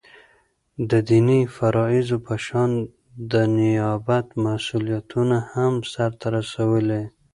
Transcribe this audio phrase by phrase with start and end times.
[0.89, 2.71] دديني فرائضو په شان
[3.33, 7.03] دنيابت مسؤليتونه هم سرته رسوي ولي